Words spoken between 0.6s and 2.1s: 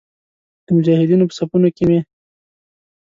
د مجاهدینو په صفونو کې مې.